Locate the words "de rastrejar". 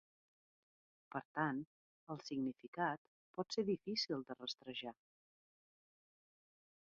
4.31-4.97